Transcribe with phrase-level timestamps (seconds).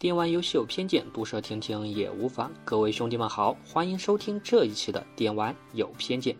[0.00, 2.52] 电玩游戏有偏见，毒舌听听也无妨。
[2.64, 6.36] 各位兄弟们好，欢迎收听这一期的电玩有偏见。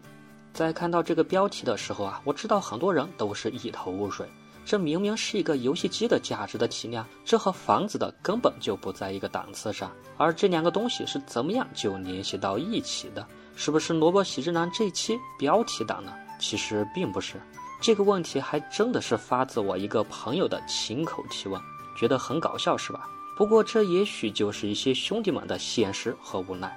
[0.52, 4.28] 在看到这个标题的时候啊，我知道很多人都是一头雾水。
[4.64, 9.90] 这明明是一个游戏机的价值的体量，这和房子的根本就不在一个档次上。
[10.16, 13.26] 而这两个东西是怎么样就联系到一起的？
[13.56, 16.14] 是不是萝卜喜之郎这期标题党呢？
[16.38, 17.34] 其实并不是。
[17.80, 21.60] 这个问题还真的是发自我一个朋友的亲口提问，
[21.98, 23.08] 觉得很搞笑是吧？
[23.38, 26.76] 不过，这也许就是一些兄弟们的现实和无奈。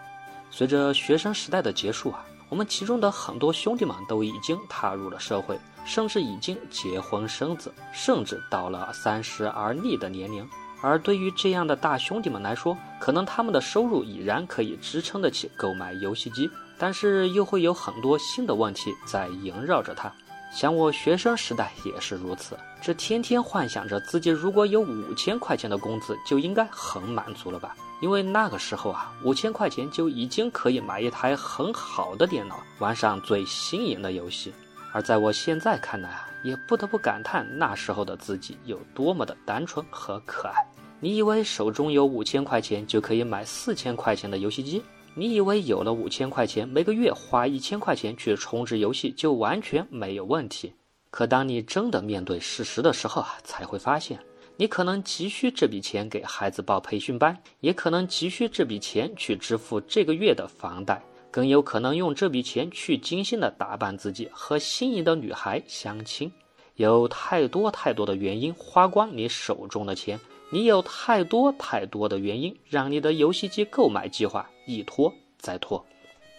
[0.52, 10.48] 随着学生时代的结束啊，我们其中的很多兄弟们都已经踏入了社会，甚至已经结婚生子，甚至到了三十而立的年龄。
[10.84, 16.48] 而对于这样的大兄弟们来说，可能他们的收入已然可以支撑得起购买游戏机，
[16.78, 20.14] 但是又会有很多新的问题在萦绕着他。
[20.52, 27.74] 想我学生时代也是如此，这天天幻想着自己如果有五千块钱的工资，就应该很满足了吧？
[28.02, 34.54] 因为那个时候啊，五千块钱就已经可以买一台很好的电脑，玩上最新颖的游戏。
[34.92, 40.56] 而在我现在看来啊，也不得不感叹那时候的自己有多么的单纯和可爱。
[41.00, 44.84] 你以为手中有五千块钱就可以买四千块钱的游戏机？
[45.14, 50.74] 你以为有了五千块钱，每个月花一千块钱去充值游戏就完全没有问题？
[51.10, 54.18] 可当你真的面对事实的时候啊，才会发现，
[54.56, 66.32] 你可能急需这笔钱给孩子报培训班，也可能急需这笔钱去支付这个月的房贷，更有可能用这笔钱去精心的打扮自己，和心仪的女孩相亲。
[66.78, 70.18] 有太多太多的原因花光你手中的钱。
[70.54, 75.84] 你有太多太多的原因，让你的游戏机购买计划一拖再拖。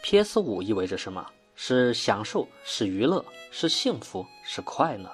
[0.02, 1.26] PS 五意味着什么？
[1.54, 5.10] 是享受，是娱乐，是幸福，是快乐。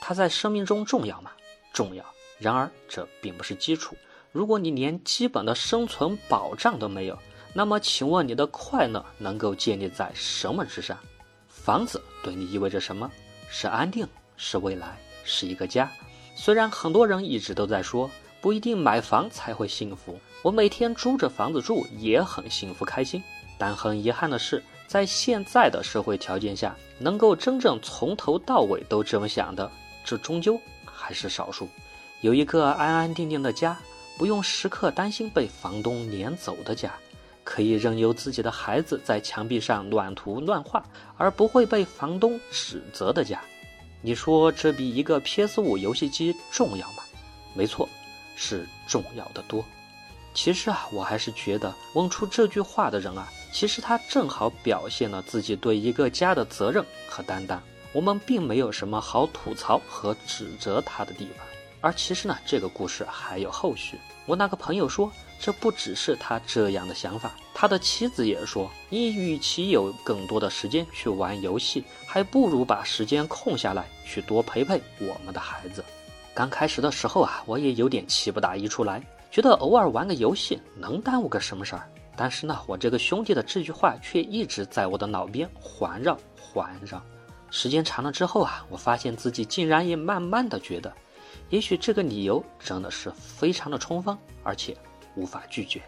[0.00, 1.30] 它在生命中重要吗？
[1.72, 2.04] 重要。
[2.38, 3.96] 然而，这并不是基础。
[4.32, 7.16] 如果你连基本的生存保障都没有，
[7.54, 10.98] 那么，请问你的快乐能够建立在什么之上？
[11.46, 13.08] 房子对你意味着什么？
[13.48, 14.04] 是安定，
[14.36, 15.88] 是未来，是一个家。
[16.34, 18.10] 虽然很多人一直都在说。
[18.40, 23.22] 不一定买房才会幸福，我每天租着房子住也很幸福开心。
[23.58, 29.70] 但很遗憾的是，在现在的社会条件下，能够真正从头到尾都这么想的，
[30.02, 31.68] 这终究还是少数。
[32.22, 33.78] 有一个安安定定的家，
[34.16, 36.92] 不用时刻担心被房东撵走的家，
[37.44, 40.82] 可以任由自己的孩子在墙壁上乱涂乱画，
[41.18, 43.42] 而不会被房东指责的家，
[44.00, 47.02] 你说这比一个 PS 五游戏机重要吗？
[47.54, 47.86] 没错。
[48.40, 49.62] 是重要的多。
[50.32, 57.62] 其实啊，我还是觉得问出这句话的人啊，其实他正好表现了自己对一个家的责任和担当。
[57.92, 61.46] 我们并没有什么好吐槽和指责他的地方。
[61.82, 63.98] 而其实呢，这个故事还有后续。
[64.24, 75.84] 我那个朋友说，这不只是他这样的想法，他的妻子也说，你与其有更多的时间去玩游戏，还不如把时间空下来去多陪陪我们的孩子。
[76.40, 81.86] 刚开始的时候啊，我也有点气不打一处来，觉得偶尔玩个游戏能耽误个什么事儿。
[82.16, 86.98] 但是呢，我这个兄弟的这句话却一直在我的脑边环绕环绕。
[87.50, 90.90] 时间长了之后啊，我发现自己竟然也慢慢的觉得，
[91.50, 94.74] 也许这个理由真的是非常的充分，而且
[95.16, 95.82] 无法拒绝。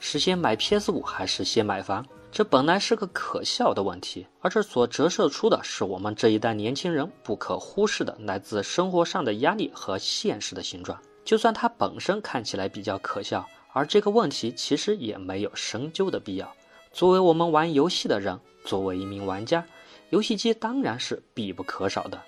[0.00, 2.04] 是先买 PS 五还是先买房？
[2.32, 11.00] 这本来是个可笑的问题，而这所折射出的是我们这一代年轻人不可忽视的来自生活上的压力和现实的形状。
[11.24, 16.54] 就算它本身看起来比较可笑，而这个问题其实也没有深究的必要。
[16.92, 19.64] 作为我们玩游戏的人，作为一名玩家，
[20.10, 22.20] 游戏机当然是必不可少的，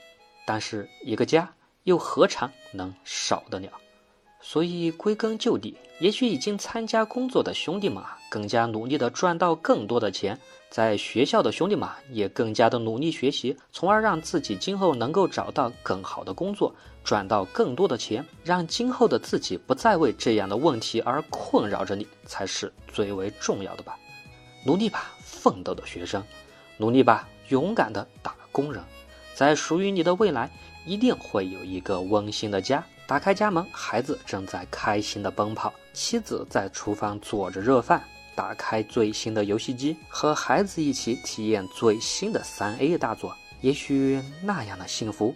[0.46, 1.52] 但是一个家
[1.84, 3.70] 又何尝能少得了？
[4.40, 10.36] 所以归根究底，也许已经参加工作的兄弟们啊，更加努力的赚到更多的钱；
[10.70, 23.98] 在学校的兄弟们也更加的努力学习，从而让自己今后能够找到更好的工作，赚到更多的钱，让今后的自己不再为这样的问题而困扰着你，才是最为重要的吧。
[24.64, 26.22] 努力吧，奋斗的学生；
[26.76, 28.82] 努力吧，勇敢的打工人。
[29.34, 30.50] 在属于你的未来，
[30.86, 32.84] 一定会有一个温馨的家。
[33.08, 38.04] 打开家门，孩子正在开心的奔跑，妻子在厨房做着热饭。
[38.36, 43.34] 打开最新的游戏机，和孩子一起体验最新的三 A 大作。
[43.62, 45.34] 也许那样的幸福，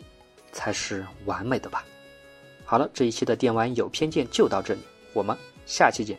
[0.52, 1.82] 才是完美的吧。
[2.66, 4.80] 好了，这一期的电玩有偏见就到这里，
[5.14, 5.34] 我们
[5.64, 6.18] 下期见。